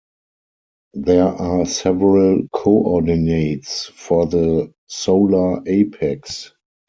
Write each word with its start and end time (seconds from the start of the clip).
There 0.95 1.27
are 1.27 1.63
several 1.67 2.47
coordinates 2.51 3.85
for 3.85 4.25
the 4.25 4.73
solar 4.87 5.61
apex. 5.67 6.53